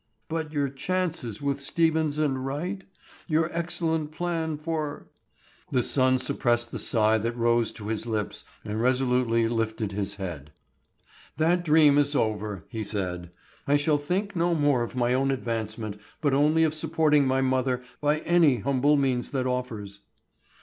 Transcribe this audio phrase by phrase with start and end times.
[0.29, 2.83] "But your chances with Stevens and Wright?
[3.27, 5.05] Your excellent plan for—"
[5.69, 10.53] The son suppressed the sigh that rose to his lips and resolutely lifted his head.
[11.37, 13.29] "That dream is over," he said.
[13.67, 17.83] "I shall think no more of my own advancement, but only of supporting my mother
[18.01, 19.99] by any humble means that offers."